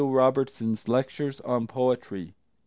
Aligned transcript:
Robertson's 0.03 0.87
lectures 0.87 1.41
on 1.41 1.67
Poetry. 1.67 2.33